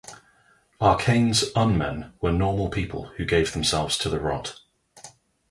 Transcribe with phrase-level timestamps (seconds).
[0.79, 4.59] Arcane's Un-Men were normal people who gave themselves to the Rot.